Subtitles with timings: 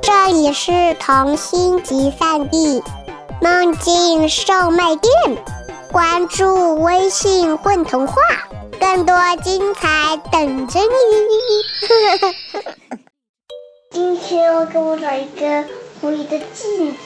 [0.00, 2.82] 这里是童心集散地，
[3.42, 5.12] 梦境售卖店。
[5.92, 8.14] 关注微信“混童话”，
[8.80, 10.86] 更多精彩等着你。
[13.92, 15.64] 今天我给我找一个
[16.00, 16.96] 狐狸的镜子。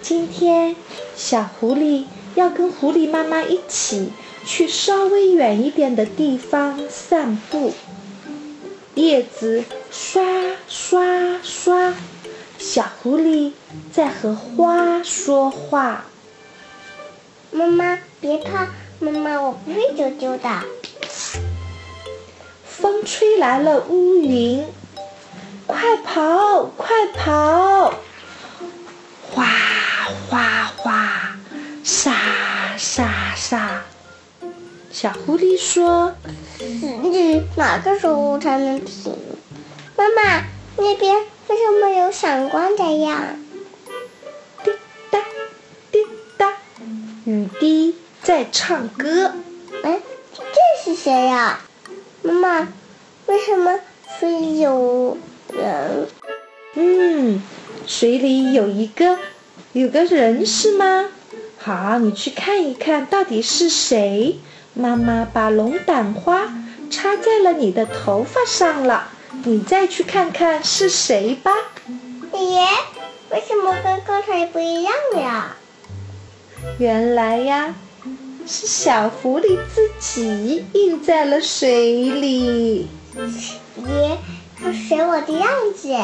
[0.00, 0.76] 今天，
[1.16, 2.04] 小狐狸
[2.36, 4.12] 要跟狐狸妈妈一起
[4.46, 7.72] 去稍微远一点的地方散步。
[8.94, 10.22] 叶子刷
[10.68, 11.94] 刷刷，
[12.58, 13.52] 小狐狸
[13.92, 16.04] 在和花说话。
[17.52, 18.66] 妈妈别怕，
[18.98, 20.62] 妈妈我不会丢丢的。
[22.64, 24.66] 风吹来了乌云，
[25.66, 27.94] 快跑快跑！
[29.30, 29.46] 哗
[30.28, 31.36] 哗哗，
[31.84, 32.12] 沙
[32.76, 33.84] 沙沙。
[35.00, 36.14] 小狐狸说
[36.60, 39.16] ：“你哪个时候才能停？”
[39.96, 40.44] 妈妈，
[40.76, 41.16] 那边
[41.48, 43.34] 为什么有闪光的呀？
[44.62, 44.70] 滴
[45.10, 45.18] 答
[45.90, 46.00] 滴
[46.36, 46.52] 答，
[47.24, 49.32] 雨滴在唱歌。
[49.82, 50.02] 哎，
[50.34, 51.60] 这是谁呀？
[52.20, 52.68] 妈妈，
[53.24, 53.80] 为什么
[54.18, 55.16] 水里有
[55.54, 56.08] 人？
[56.74, 57.42] 嗯，
[57.86, 59.16] 水里有一个
[59.72, 61.06] 有个人是吗？
[61.56, 64.38] 好，你去看一看到底是谁。
[64.74, 66.52] 妈妈把龙胆花
[66.90, 69.08] 插在了你的头发上了，
[69.44, 71.52] 你再去看看是谁吧。
[72.32, 72.66] 爷，
[73.30, 75.56] 为什么跟刚才不一样呀？
[76.78, 77.74] 原来呀，
[78.46, 82.88] 是小狐狸自己印在了水里。
[83.76, 84.18] 爷，
[84.58, 85.96] 它水我的样子。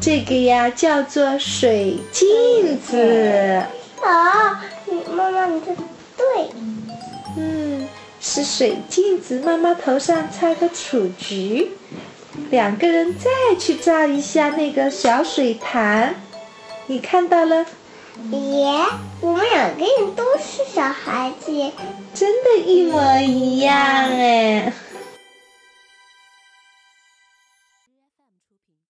[0.00, 3.64] 这个呀，叫做水镜子。
[4.02, 5.76] 啊，你妈妈，你说
[6.16, 6.50] 对。
[7.36, 7.88] 嗯，
[8.20, 9.40] 是水镜子。
[9.40, 11.70] 妈妈头上插个雏菊，
[12.50, 16.14] 两个人再去照一下那个小水潭，
[16.86, 17.64] 你看到了？
[18.30, 18.74] 耶，
[19.20, 21.50] 我们两个人都是小孩子，
[22.14, 24.72] 真的，一模一样哎。